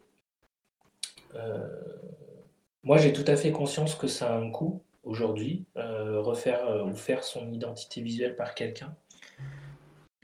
[2.84, 6.86] moi j'ai tout à fait conscience que ça a un coût aujourd'hui, euh, refaire euh,
[6.86, 8.96] ou faire son identité visuelle par quelqu'un,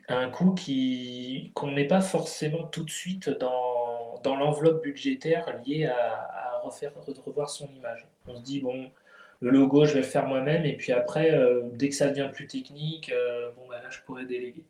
[0.08, 5.86] un coût qui qu'on n'est pas forcément tout de suite dans, dans l'enveloppe budgétaire liée
[5.86, 6.92] à, refaire
[7.26, 8.06] revoir son image.
[8.28, 8.92] On se dit bon,
[9.40, 12.30] le logo je vais le faire moi-même et puis après euh, dès que ça devient
[12.34, 13.12] plus technique,
[13.56, 14.66] bon bah là je pourrais déléguer.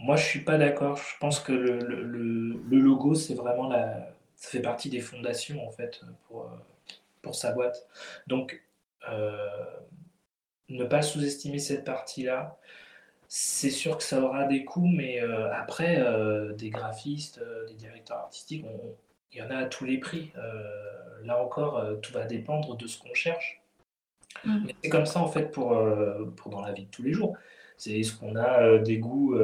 [0.00, 0.96] Moi je suis pas d'accord.
[0.96, 6.00] Je pense que le logo c'est vraiment la, ça fait partie des fondations en fait
[6.26, 6.50] pour
[7.22, 7.86] pour sa boîte.
[8.26, 8.62] Donc
[9.10, 9.46] euh,
[10.68, 12.58] ne pas sous-estimer cette partie-là.
[13.28, 18.18] C'est sûr que ça aura des coûts, mais euh, après, euh, des graphistes, des directeurs
[18.18, 18.64] artistiques,
[19.32, 20.32] il y en a à tous les prix.
[21.24, 23.60] là encore, tout va dépendre de ce qu'on cherche.
[24.44, 24.68] Mmh.
[24.82, 25.76] C'est comme ça en fait pour,
[26.36, 27.36] pour dans la vie de tous les jours.
[27.76, 29.38] C'est est-ce qu'on a des goûts,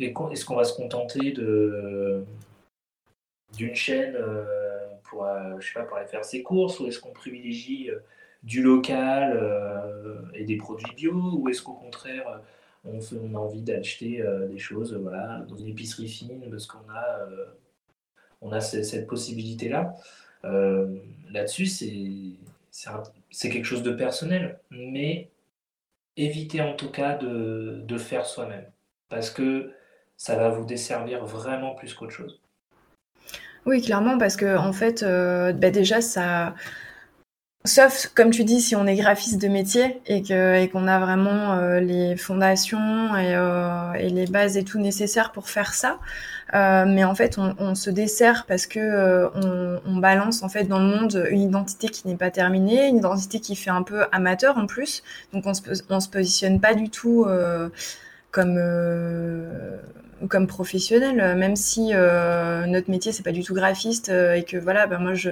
[0.00, 2.24] est-ce qu'on va se contenter de
[3.56, 4.16] d'une chaîne
[5.04, 5.26] pour,
[5.58, 7.90] je sais pas, pour aller faire ses courses, ou est-ce qu'on privilégie
[8.42, 12.40] du local euh, et des produits bio Ou est-ce qu'au contraire,
[12.84, 12.98] on,
[13.34, 17.28] a envie d'acheter des choses voilà, dans une épicerie fine parce qu'on a,
[18.40, 19.94] on a cette possibilité-là.
[20.42, 25.28] Là-dessus, c'est quelque chose de personnel, mais
[26.16, 28.66] évitez en tout cas de, de faire soi-même
[29.08, 29.72] parce que
[30.16, 32.41] ça va vous desservir vraiment plus qu'autre chose.
[33.66, 36.54] Oui, clairement, parce que en fait, euh, bah, déjà, ça.
[37.64, 40.98] Sauf, comme tu dis, si on est graphiste de métier et que et qu'on a
[40.98, 46.00] vraiment euh, les fondations et, euh, et, les bases et tout nécessaire pour faire ça.
[46.52, 50.80] mais en fait, on, on, se dessert parce que on, on, balance en fait dans
[50.80, 54.58] le monde une identité qui n'est pas terminée, une identité qui fait un peu amateur
[54.58, 55.04] en plus.
[55.32, 57.26] Donc on se, on se positionne pas du tout
[58.32, 58.58] comme
[60.28, 64.44] comme professionnel, euh, même si euh, notre métier c'est pas du tout graphiste euh, et
[64.44, 65.30] que voilà, ben moi je,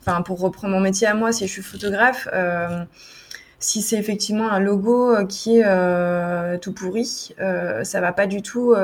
[0.00, 2.28] enfin pour reprendre mon métier à moi, si je suis photographe,
[3.58, 7.34] si c'est effectivement un logo qui est tout pourri,
[7.82, 8.74] ça va pas du tout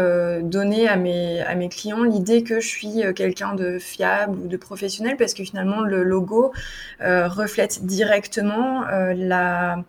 [0.42, 4.56] donner à mes à mes clients l'idée que je suis quelqu'un de fiable ou de
[4.56, 6.52] professionnel parce que finalement le logo
[7.00, 8.84] reflète directement
[9.14, 9.84] la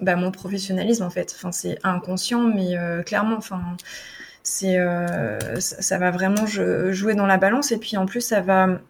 [0.00, 1.34] bah, mon professionnalisme en fait.
[1.36, 3.62] Enfin c'est inconscient mais clairement enfin
[4.48, 7.70] c'est euh, ça, va vraiment jouer dans la balance.
[7.70, 8.80] Et puis en plus ça va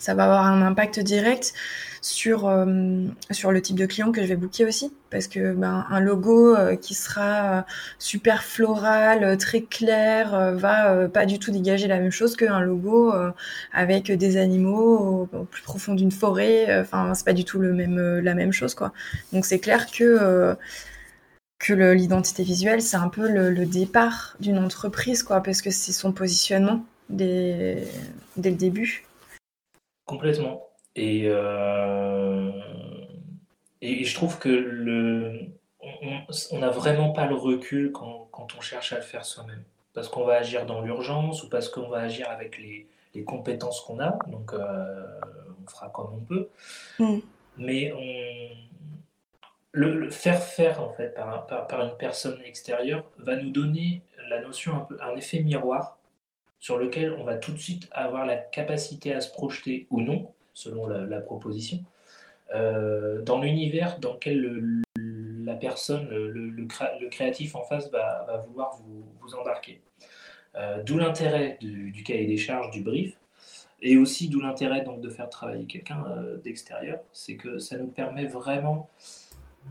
[0.00, 1.54] ça va avoir un impact direct
[2.02, 4.92] sur euh, sur le type de client que je vais booker aussi.
[5.10, 7.66] Parce que ben un logo euh, qui sera
[8.00, 13.12] super floral très clair va pas du tout dégager la même chose qu'un logo
[13.72, 16.80] avec des animaux au, plus profond d'une forêt.
[16.80, 18.92] Enfin c'est pas du tout le même la même chose quoi.
[19.32, 20.56] Donc c'est clair que
[21.58, 26.12] que l'identité visuelle, c'est un peu le, départ d'une entreprise, quoi, parce que c'est son
[26.12, 27.84] positionnement dès,
[28.36, 29.04] dès, le début.
[30.06, 30.68] Complètement.
[30.94, 32.50] Et, euh,
[33.82, 35.50] et je trouve que le,
[36.52, 39.62] on n'a vraiment pas le recul quand, quand, on cherche à le faire soi-même.
[39.94, 43.80] Parce qu'on va agir dans l'urgence ou parce qu'on va agir avec les, les compétences
[43.80, 44.18] qu'on a.
[44.28, 45.20] Donc, euh,
[45.62, 46.48] on fera comme on peut.
[47.00, 47.18] Mm.
[47.58, 48.67] Mais on
[49.72, 54.86] le, faire faire en fait par, par, une personne extérieure va nous donner la notion
[55.00, 55.98] un effet miroir
[56.58, 60.32] sur lequel on va tout de suite avoir la capacité à se projeter ou non
[60.54, 61.78] selon la, proposition.
[62.52, 64.82] Euh, dans l'univers dans lequel
[65.44, 68.76] la personne le, créatif en face va, vouloir
[69.20, 69.80] vous, embarquer.
[70.56, 73.16] Euh, d'où l'intérêt du, cahier des charges du brief
[73.80, 77.86] et aussi d'où l'intérêt donc de faire travailler quelqu'un euh, d'extérieur c'est que ça nous
[77.86, 78.88] permet vraiment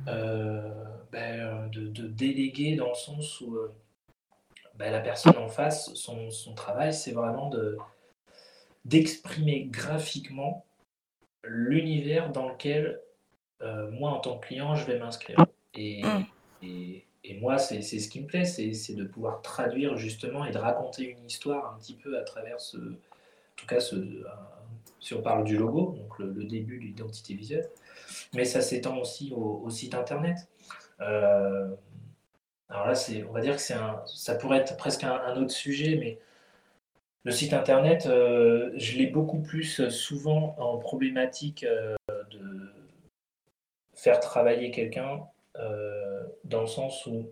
[0.06, 3.74] ben, euh, de, déléguer dans le sens où euh,
[4.76, 7.78] ben, la personne en face, son, son travail, c'est vraiment de
[8.86, 10.66] d'exprimer graphiquement
[11.44, 13.02] l'univers dans lequel
[13.92, 15.46] moi, en tant que client, je vais m'inscrire.
[15.74, 16.26] Et, mm.
[16.62, 20.58] et, et, moi, c'est ce qui me plaît, c'est de pouvoir traduire justement et de
[20.58, 23.96] raconter une histoire un petit peu à travers ce, en tout cas, ce,
[25.00, 27.70] si on parle du logo, donc le, début de l'identité visuelle,
[28.34, 30.38] mais ça s'étend aussi au, site internet.
[31.02, 31.70] Euh,
[32.70, 32.94] alors là,
[33.30, 36.20] on va dire que un, ça pourrait être presque un, autre sujet, mais
[37.24, 41.96] le site internet, euh, je l'ai beaucoup plus souvent en problématique euh,
[42.32, 42.74] de
[43.94, 45.22] faire travailler quelqu'un
[46.44, 47.32] dans le sens où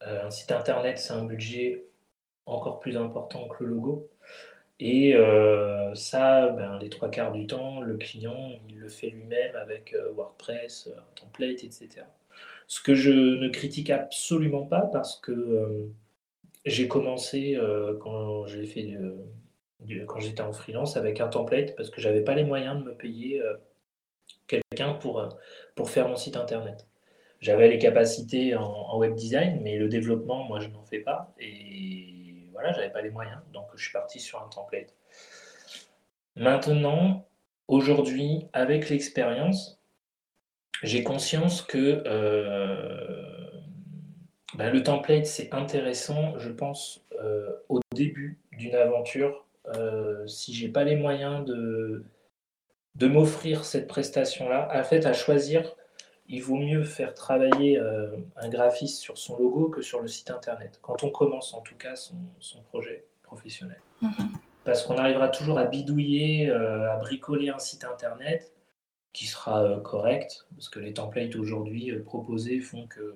[0.00, 1.84] un site internet, c'est un budget
[2.46, 4.08] encore plus important que le logo.
[4.84, 9.54] Et euh, ça, ben, les trois quarts du temps, le client, il le fait lui-même
[9.54, 12.04] avec euh, WordPress, un euh, template, etc.
[12.66, 15.88] Ce que je ne critique absolument pas parce que
[16.64, 17.58] j'ai commencé
[18.00, 18.96] quand j'ai fait
[20.06, 22.94] quand j'étais en freelance avec un template parce que j'avais pas les moyens de me
[22.94, 23.42] payer
[24.46, 25.28] quelqu'un pour,
[25.74, 26.86] pour faire mon site internet.
[27.40, 31.34] J'avais les capacités en, en, web design, mais le développement, moi, je n'en fais pas.
[31.38, 32.21] Et
[32.52, 34.94] voilà, j'avais pas les moyens, donc je suis parti sur un template.
[36.36, 37.26] Maintenant,
[37.68, 39.80] aujourd'hui, avec l'expérience,
[40.82, 43.50] j'ai conscience que euh,
[44.54, 49.46] ben, le template, c'est intéressant, je pense, euh, au début d'une aventure.
[49.76, 52.04] Euh, si j'ai pas les moyens de,
[52.96, 55.74] de m'offrir cette prestation-là, en fait, à choisir
[56.32, 60.30] il vaut mieux faire travailler euh, un graphiste sur son logo que sur le site
[60.30, 62.16] internet, quand on commence en tout cas son,
[62.70, 63.80] projet professionnel.
[64.00, 64.30] Mhm.
[64.64, 68.50] Parce qu'on arrivera toujours à bidouiller, euh, à bricoler un site internet
[69.12, 73.14] qui sera euh, correct, parce que les templates aujourd'hui proposés font que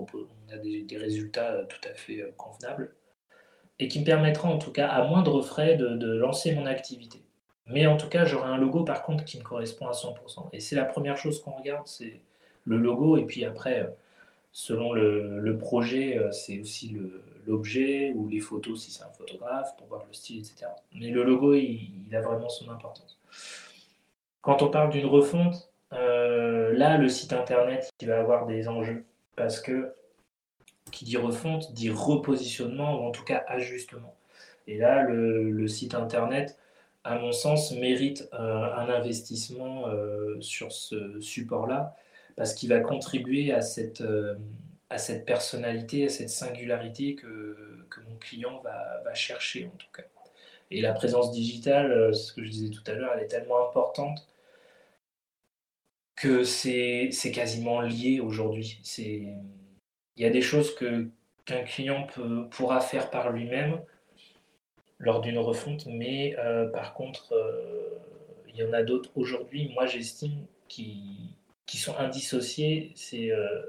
[0.00, 2.94] on a des, résultats tout à fait convenables,
[3.80, 7.24] et qui me permettra en tout cas à moindre frais de lancer mon activité.
[7.70, 10.48] Mais en tout cas, j'aurai un logo par contre qui me correspond à 100%.
[10.52, 12.20] Et c'est la première chose qu'on regarde, c'est
[12.64, 13.16] le logo.
[13.16, 13.94] Et puis après,
[14.52, 16.96] selon le, projet, c'est aussi
[17.46, 20.70] l'objet ou les photos si c'est un photographe pour voir le style, etc.
[20.94, 23.18] Mais le logo, il, a vraiment son importance.
[24.40, 29.04] Quand on parle d'une refonte, là, le site internet, il va avoir des enjeux
[29.36, 29.92] parce que
[30.90, 34.14] qui dit refonte dit repositionnement ou en tout cas ajustement.
[34.66, 36.58] Et là, le, site internet,
[37.08, 41.96] à mon sens, mérite euh, un investissement euh, sur ce support-là
[42.36, 44.34] parce qu'il va contribuer à cette, euh,
[44.90, 49.86] à cette personnalité, à cette singularité que, que mon client va, va, chercher en tout
[49.92, 50.02] cas.
[50.70, 54.28] Et la présence digitale, ce que je disais tout à l'heure, elle est tellement importante
[56.14, 58.82] que c'est quasiment lié aujourd'hui.
[58.98, 63.80] Il y a des choses qu'un client peut, pourra faire par lui-même
[64.98, 67.98] lors d'une refonte, mais euh, par contre, euh,
[68.48, 71.34] il y en a d'autres aujourd'hui, moi j'estime, qui,
[71.66, 72.92] qui sont indissociés.
[72.96, 73.62] C'est euh,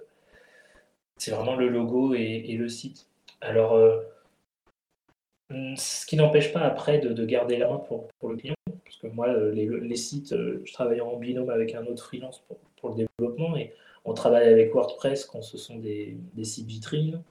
[1.27, 3.07] vraiment le logo et, le site.
[3.41, 3.79] Alors,
[5.49, 9.07] ce qui n'empêche pas après de, garder la main pour, pour, le client, parce que
[9.07, 13.07] moi, les, les, sites, je travaille en binôme avec un autre freelance pour, pour, le
[13.19, 13.73] développement et
[14.05, 17.21] on travaille avec WordPress quand ce sont des, des sites vitrines.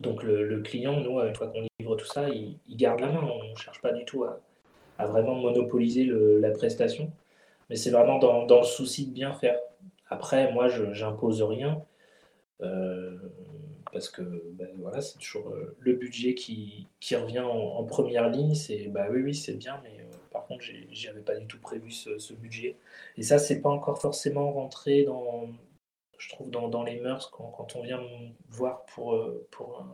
[0.00, 3.22] Donc le, client, nous, une fois qu'on livre tout ça, il, garde la main.
[3.22, 7.10] On ne cherche pas du tout à, vraiment monopoliser la prestation.
[7.70, 9.58] Mais c'est vraiment dans, le souci de bien faire.
[10.08, 11.82] Après, moi, je n'impose rien.
[12.60, 13.16] Euh,
[13.92, 18.54] parce que ben, voilà, c'est toujours euh, le budget qui, revient en, première ligne.
[18.54, 21.90] C'est bah oui, oui, c'est bien, mais euh, par contre, j'avais pas du tout prévu
[21.90, 22.76] ce, ce budget.
[23.16, 25.48] Et ça, c'est pas encore forcément rentré dans,
[26.18, 29.86] je trouve, dans, dans les mœurs quand, quand, on vient me voir pour, euh, pour,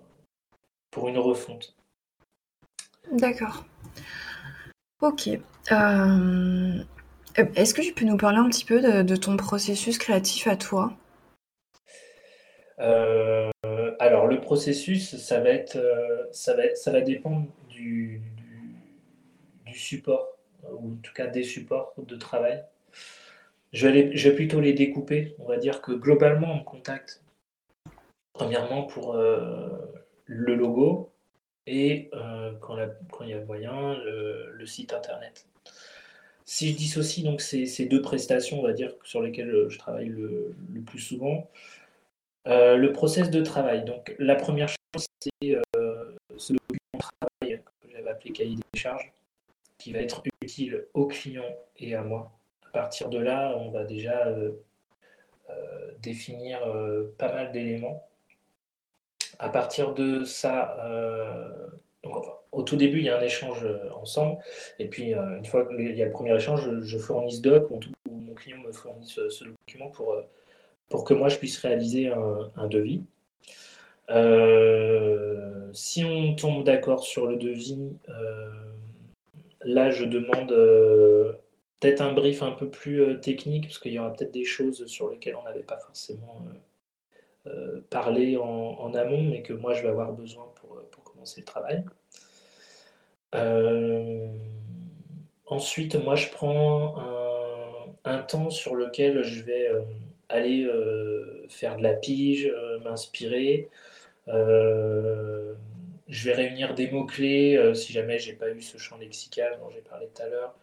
[0.90, 1.76] pour une refonte.
[3.12, 3.64] D'accord.
[5.02, 5.28] Ok.
[5.28, 6.82] Euh,
[7.36, 10.94] est-ce que tu peux nous parler un petit peu de, ton processus créatif à toi?
[12.80, 13.50] Euh,
[13.98, 15.78] Alors, le processus, ça va, être,
[16.32, 18.22] ça va, ça va dépendre du,
[19.66, 20.26] du support,
[20.72, 22.64] ou en tout cas des supports de travail.
[23.74, 25.34] Je vais, plutôt les découper.
[25.40, 27.24] On va dire que globalement, on me contacte
[28.32, 29.68] premièrement pour euh,
[30.26, 31.12] le logo
[31.66, 32.76] et euh, quand,
[33.22, 35.46] il y a moyen, le, site internet.
[36.44, 40.54] Si je dissocie donc ces, deux prestations, on va dire, sur lesquelles je travaille le,
[40.86, 41.50] plus souvent,
[42.46, 43.84] euh, le process de travail.
[43.84, 45.58] Donc la première chose, c'est
[46.36, 49.12] ce document de travail que j'avais appelé cahier des charges,
[49.78, 52.30] qui va être utile au client et à moi
[52.74, 54.50] partir de là, on va déjà euh,
[55.48, 58.06] euh, définir euh, pas mal d'éléments.
[59.38, 60.76] À partir de ça,
[62.52, 63.66] au tout début, il y a un échange
[64.00, 64.38] ensemble.
[64.78, 67.80] Et puis, une fois qu'il y a le premier échange, je, fournis ce doc ou,
[68.08, 70.14] mon client me fournit ce, document pour,
[70.88, 72.12] pour que moi, je puisse réaliser
[72.56, 73.02] un, devis.
[75.72, 77.90] si on tombe d'accord sur le devis,
[79.64, 80.52] là, je demande
[81.84, 84.86] peut-être un brief un peu plus euh, technique, parce qu'il y aura peut-être des choses
[84.86, 86.42] sur lesquelles on n'avait pas forcément
[87.46, 91.44] euh, euh, parlé en, amont, mais que moi je vais avoir besoin pour, commencer le
[91.44, 91.84] travail.
[95.46, 96.96] ensuite, moi je prends
[98.04, 99.68] un, temps sur lequel je vais
[100.28, 100.66] aller
[101.48, 102.50] faire de la pige,
[102.82, 103.68] m'inspirer.
[104.26, 105.54] je
[106.08, 110.08] vais réunir des mots-clés si jamais j'ai pas eu ce champ lexical dont j'ai parlé
[110.14, 110.54] tout à l'heure.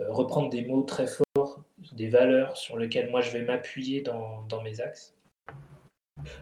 [0.00, 4.46] Euh, reprendre des mots très forts, des valeurs sur lesquelles moi je vais m'appuyer dans,
[4.62, 5.14] mes axes.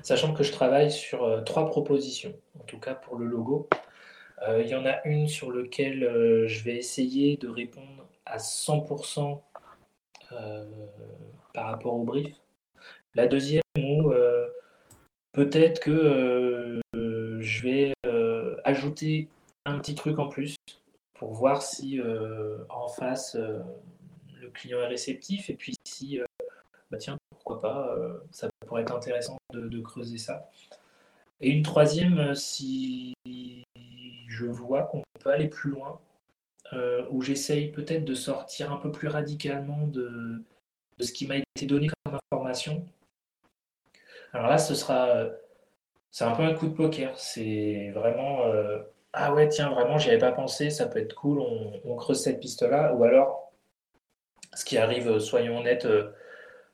[0.03, 3.69] Sachant que je travaille sur euh, trois propositions, en tout cas pour le logo.
[4.43, 9.41] Euh, il y en a une sur laquelle je vais essayer de répondre à 100%
[11.53, 12.35] par rapport au brief.
[13.15, 14.13] La deuxième où
[15.33, 17.93] peut-être que je vais
[18.65, 19.29] ajouter
[19.65, 20.57] un petit truc en plus
[21.33, 23.61] voir si euh, en face euh,
[24.41, 26.25] le client est réceptif et puis si, euh,
[26.91, 27.97] bah tiens, pourquoi pas,
[28.31, 30.49] ça pourrait être intéressant de, creuser ça.
[31.41, 33.15] Et une troisième, si
[34.29, 36.01] je vois qu'on peut aller plus loin,
[37.11, 40.43] où j'essaye peut-être de sortir un peu plus radicalement de
[41.01, 42.87] ce qui m'a été donné comme information.
[44.33, 45.27] Alors là, ce sera,
[46.11, 47.19] c'est un peu un coup de poker.
[47.19, 48.45] C'est vraiment,
[49.17, 52.41] ah ouais, tiens, vraiment, j'y avais pas pensé, ça peut être cool, on, creuse cette
[52.41, 52.95] piste-là.
[52.95, 53.53] Ou alors,
[54.55, 56.13] ce qui arrive, euh, soyons honnêtes, euh,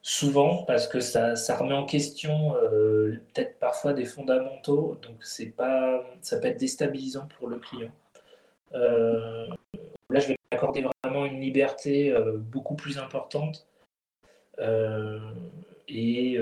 [0.03, 6.03] souvent, parce que ça, remet en question euh, peut-être parfois des fondamentaux, donc c'est pas,
[6.23, 7.93] ça peut être déstabilisant pour le client.
[8.73, 13.67] là, je vais accorder vraiment une liberté beaucoup plus importante.
[15.89, 16.39] et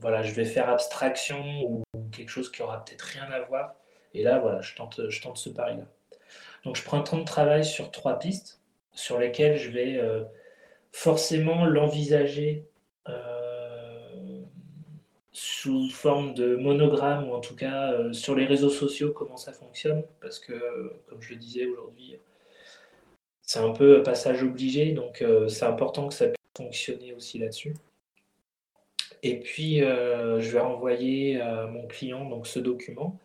[0.00, 3.74] voilà, je vais faire abstraction ou, quelque chose qui aura peut-être rien à voir.
[4.14, 5.84] Et là, voilà, je tente, je tente ce pari-là.
[6.64, 8.60] Donc, je prends un temps de travail sur trois pistes
[8.92, 10.24] sur lesquelles je vais euh,
[10.92, 12.66] forcément l'envisager
[13.08, 14.42] euh,
[15.32, 19.52] sous forme de monogramme ou en tout cas euh, sur les réseaux sociaux comment ça
[19.52, 20.04] fonctionne.
[20.20, 22.16] Parce que comme je le disais aujourd'hui
[23.42, 27.74] c'est un peu passage obligé donc c'est important que ça puisse fonctionner aussi là-dessus.
[29.22, 33.18] Et puis je vais renvoyer à mon client donc ce document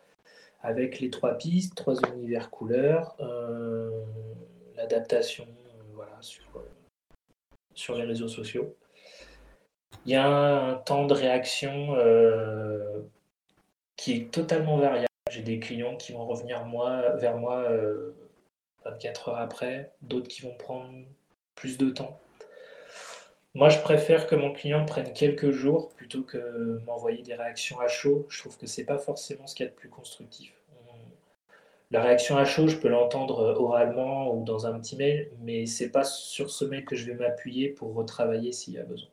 [0.66, 3.16] avec les trois pistes trois univers couleurs
[4.76, 5.48] l'adaptation
[5.94, 6.44] voilà, sur,
[7.74, 8.76] sur les réseaux sociaux.
[10.06, 13.02] Il y a un temps de réaction euh,
[13.96, 15.08] qui est totalement variable.
[15.32, 16.64] J'ai des clients qui vont revenir
[17.16, 17.68] vers moi
[18.86, 20.94] 24 euh, heures après, d'autres qui vont prendre
[21.56, 22.20] plus de temps.
[23.56, 27.88] Moi, je préfère que mon client prenne quelques jours plutôt que m'envoyer des réactions à
[27.88, 28.28] chaud.
[28.30, 30.55] Je trouve que c'est pas forcément ce qu'il y a de plus constructif.
[31.92, 35.66] La réaction à chaud, je peux l'entendre euh, oralement ou dans un petit mail, mais
[35.68, 39.10] c'est pas sur ce mail que je vais m'appuyer pour retravailler s'il y a besoin.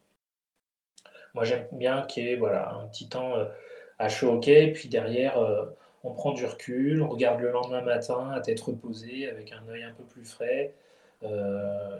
[1.35, 3.45] Moi, j'aime bien qu'il y ait voilà, un petit temps euh,
[3.99, 5.67] à chaud, ok, puis derrière, euh,
[6.03, 9.83] on prend du recul, on regarde le lendemain matin à tête reposée, avec un œil
[9.85, 10.75] un peu plus frais.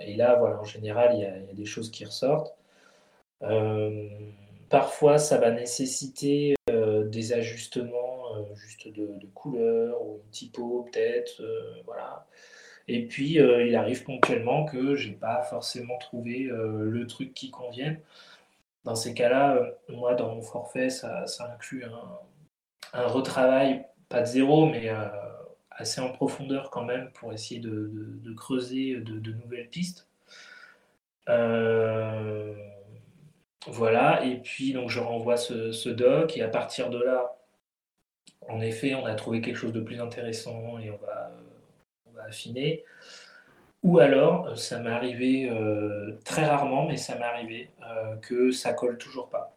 [0.01, 2.57] et là, voilà, en général, il y, a, des choses qui ressortent.
[4.71, 8.12] parfois, ça va nécessiter des ajustements
[8.55, 12.27] juste de, couleur ou une typo peut-être, euh, voilà.
[12.89, 18.01] Et puis euh, il arrive ponctuellement que j'ai pas forcément trouvé le truc qui convienne.
[18.85, 21.25] Dans ces cas-là, moi dans mon forfait, ça,
[21.55, 21.85] inclut
[22.93, 24.91] un, retravail, pas de zéro, mais
[25.71, 27.91] assez en profondeur quand même pour essayer de,
[28.37, 30.09] creuser de, nouvelles pistes.
[33.69, 37.37] voilà, et puis donc je renvoie ce, doc, et à partir de là,
[38.49, 41.33] en effet, on a trouvé quelque chose de plus intéressant et on va,
[42.25, 42.85] affiner.
[43.83, 48.73] Ou alors, ça m'est arrivé euh, très rarement, mais ça m'est arrivé euh, que ça
[48.75, 49.57] colle toujours pas.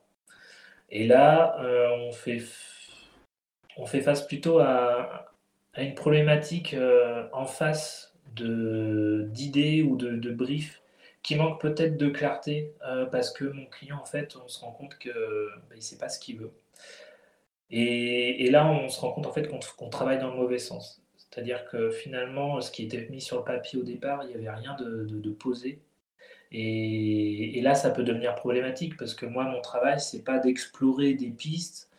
[0.90, 5.32] Et là, euh, on, fait, face plutôt à,
[5.78, 6.76] une problématique
[7.34, 10.82] en face d'idées ou de, de briefs
[11.22, 12.74] qui manquent peut-être de clarté
[13.12, 15.12] parce que mon client, en fait, on se rend compte qu'il
[15.70, 16.52] bah, ne sait pas ce qu'il veut.
[17.72, 21.02] Et, là, on se rend compte en fait qu'on travaille dans le mauvais sens.
[21.18, 24.50] C'est-à-dire que finalement, ce qui était mis sur le papier au départ, il n'y avait
[24.50, 25.82] rien de, posé.
[26.52, 31.32] Et, là, ça peut devenir problématique parce que moi, mon travail, c'est pas d'explorer des
[31.32, 31.90] pistes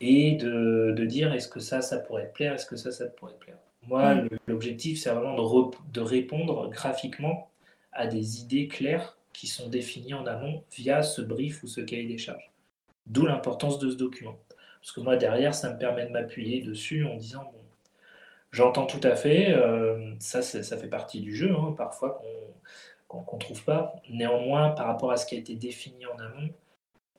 [0.00, 3.34] et de, dire est-ce que ça, ça pourrait te plaire, est-ce que ça, ça pourrait
[3.34, 3.58] te plaire.
[3.82, 4.28] Moi, mm.
[4.46, 7.50] l'objectif, c'est vraiment de, de, répondre graphiquement
[7.92, 12.06] à des idées claires qui sont définies en amont via ce brief ou ce cahier
[12.06, 12.50] des charges.
[13.06, 14.38] D'où l'importance de ce document.
[14.86, 17.58] Parce que moi, derrière, ça me permet de m'appuyer dessus en disant, bon,
[18.52, 22.22] j'entends tout à fait, euh, ça, ça fait partie du jeu, hein, parfois
[23.08, 23.96] qu'on ne trouve pas.
[24.08, 26.50] Néanmoins, par rapport à ce qui a été défini en amont,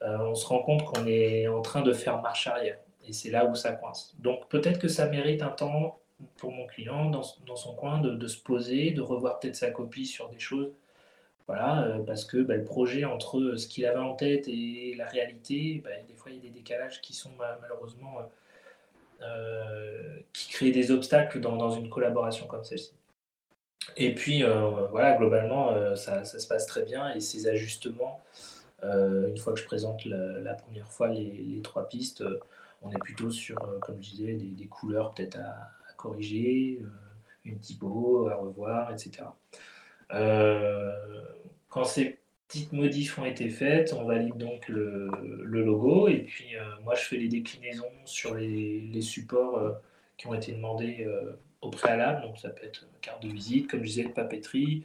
[0.01, 2.77] euh, on se rend compte qu'on est en train de faire marche arrière.
[3.05, 4.15] Et c'est là où ça coince.
[4.19, 5.99] Donc peut-être que ça mérite un temps
[6.37, 10.05] pour mon client dans, son coin de, de, se poser, de revoir peut-être sa copie
[10.05, 10.71] sur des choses
[11.47, 15.07] voilà, euh, parce que bah, le projet entre ce qu'il avait en tête et la
[15.07, 17.31] réalité, bah, des fois il y a des décalages qui sont
[17.61, 18.23] malheureusement euh,
[19.21, 22.91] euh, qui créent des obstacles dans, une collaboration comme celle-ci.
[23.95, 24.43] Et puis
[24.91, 28.21] voilà, globalement, ça, se passe très bien et ces ajustements,
[28.83, 32.23] une fois que je présente la, première fois les, trois pistes,
[32.81, 36.81] on est plutôt sur, comme je disais, des, couleurs peut-être à, corriger,
[37.45, 39.23] une typo à revoir, etc.
[40.13, 40.91] Euh,
[41.69, 45.09] quand ces petites modifs ont été faites, on valide donc le,
[45.43, 49.71] logo et puis euh, moi je fais les déclinaisons sur les, supports euh,
[50.17, 51.07] qui ont été demandés
[51.61, 52.21] au préalable.
[52.21, 54.83] Donc ça peut être carte de visite, comme je disais, papeterie,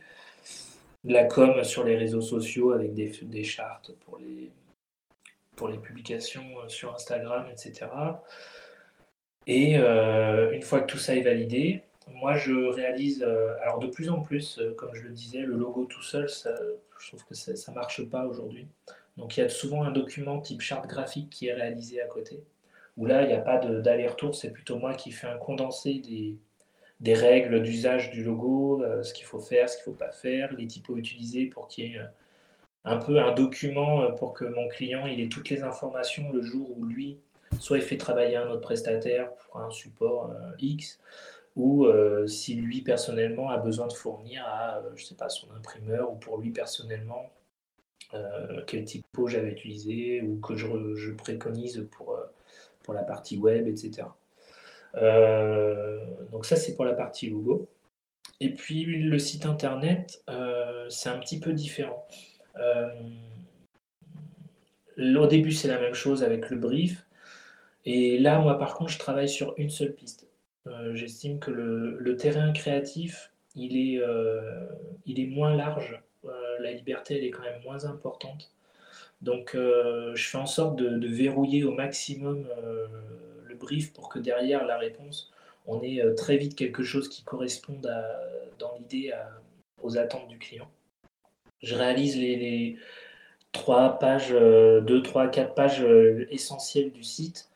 [1.05, 4.51] de la com sur les réseaux sociaux avec des, des chartes pour les,
[5.57, 7.87] pour les publications sur Instagram, etc.
[9.47, 11.83] Et une fois que tout ça est validé,
[12.15, 15.57] moi, je réalise, euh, alors de plus en plus, euh, comme je le disais, le
[15.57, 18.67] logo tout seul, je trouve que ça ne marche pas aujourd'hui.
[19.17, 22.43] Donc il y a souvent un document type charte graphique qui est réalisé à côté,
[22.97, 26.37] où là, il n'y a pas d'aller-retour, c'est plutôt moi qui fais un condensé des,
[27.01, 30.13] des règles d'usage du logo, euh, ce qu'il faut faire, ce qu'il ne faut pas
[30.13, 32.01] faire, les typos utilisés pour qu'il y ait
[32.85, 36.77] un peu un document pour que mon client il ait toutes les informations le jour
[36.77, 37.19] où lui,
[37.61, 40.99] soit il fait travailler un autre prestataire pour un support X,
[41.57, 45.51] ou euh, si lui personnellement a besoin de fournir à, euh, je sais pas, son
[45.53, 47.31] imprimeur ou pour lui personnellement
[48.67, 52.19] quel typo j'avais utilisé ou que je, préconise pour,
[52.83, 54.03] pour la partie web, etc.
[56.31, 57.71] donc ça, c'est pour la partie logo.
[58.41, 60.23] Et puis le site internet,
[60.91, 62.07] c'est un petit peu différent.
[64.99, 67.07] au début, c'est la même chose avec le brief.
[67.87, 70.27] Et là, moi, par contre, je travaille sur une seule piste.
[70.69, 74.67] Euh, j'estime que le, terrain créatif, il est, euh,
[75.07, 76.01] il est moins large.
[76.25, 78.53] Euh, la liberté, elle est quand même moins importante.
[79.21, 82.45] Donc, je fais en sorte de, verrouiller au maximum
[83.45, 85.31] le brief pour que derrière la réponse,
[85.67, 87.89] on ait très vite quelque chose qui corresponde
[88.59, 89.13] dans l'idée
[89.81, 90.69] aux attentes du client.
[91.63, 92.79] Je réalise les, les
[93.53, 95.87] trois pages, deux, trois, quatre pages
[96.31, 97.52] essentielles du site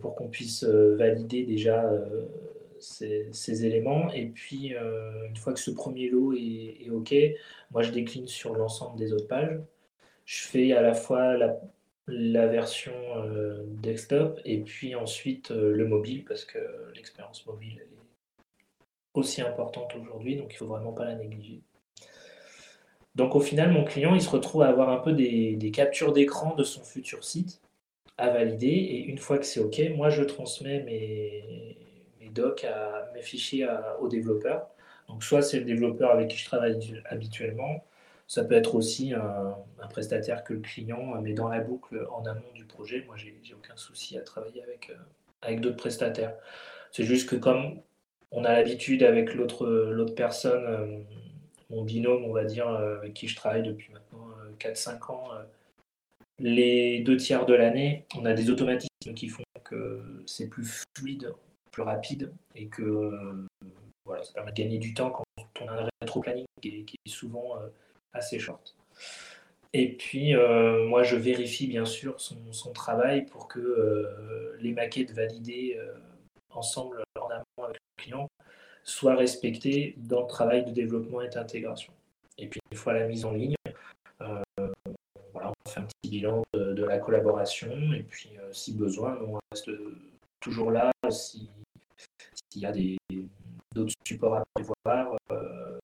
[0.00, 2.26] pour qu'on puisse euh, valider déjà euh,
[2.80, 4.10] ces, éléments.
[4.12, 4.74] Et puis,
[5.28, 7.14] une fois que ce premier lot est, OK,
[7.70, 9.60] moi, je décline sur l'ensemble des autres pages.
[10.24, 12.92] Je fais à la fois la, version
[13.80, 16.58] desktop et puis ensuite le mobile parce que
[16.96, 17.88] l'expérience mobile est
[19.14, 21.62] aussi importante aujourd'hui, donc il ne faut vraiment pas la négliger.
[23.14, 26.56] Donc au final, mon client, il se retrouve à avoir un peu des captures d'écran
[26.56, 27.62] de son futur site
[28.18, 28.66] à valider.
[28.66, 31.76] Et une fois que c'est OK, moi, je transmets mes,
[32.20, 33.66] mes docs, à, mes fichiers
[34.00, 34.68] au développeur.
[35.08, 37.84] Donc, soit c'est le développeur avec qui je travaille habituellement,
[38.32, 39.56] ça peut être aussi un,
[39.90, 43.04] prestataire que le client met dans la boucle en amont du projet.
[43.06, 44.94] Moi, j'ai aucun souci à travailler avec, euh,
[45.42, 46.34] avec d'autres prestataires.
[46.92, 47.82] C'est juste que comme
[48.30, 50.98] on a l'habitude avec l'autre personne, euh,
[51.68, 55.24] mon binôme, on va dire, euh, avec qui je travaille depuis maintenant 4-5 ans,
[56.38, 61.32] les deux tiers de l'année, on a des automatismes qui font que c'est plus fluide,
[61.70, 63.46] plus rapide et que euh,
[64.04, 65.24] voilà, ça permet de gagner du temps quand
[65.60, 67.68] on a un rétro-planning qui, est souvent euh,
[68.12, 68.76] assez short.
[69.72, 75.78] Et puis, euh, moi, je vérifie bien sûr son, travail pour que les maquettes validées
[76.50, 78.28] ensemble en amont avec le client
[78.84, 81.92] soient respectées dans le travail de développement et d'intégration.
[82.36, 83.54] Et puis, une fois la mise en ligne,
[85.68, 89.70] fait un petit bilan de, la collaboration et puis euh, si besoin, on reste
[90.40, 91.48] toujours là s'il
[92.56, 92.72] y a
[93.74, 95.78] d'autres supports à prévoir euh,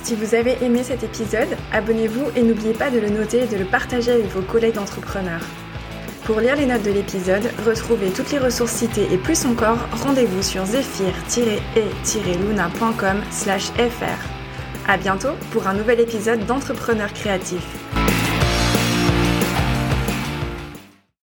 [0.09, 3.59] Si vous avez aimé cet épisode, abonnez-vous et n'oubliez pas de le noter et de
[3.59, 5.45] le partager avec vos collègues d'entrepreneurs.
[6.25, 10.43] Pour lire les notes de l'épisode, retrouvez toutes les ressources citées et plus encore, rendez-vous
[10.43, 14.91] sur zephyr-e-luna.com fr.
[14.91, 17.88] À bientôt pour un nouvel épisode d'Entrepreneurs créatifs.